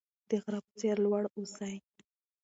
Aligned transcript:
د 0.29 0.31
غره 0.43 0.59
په 0.65 0.71
څیر 0.79 0.95
لوړ 1.05 1.23
اوسئ. 1.35 1.75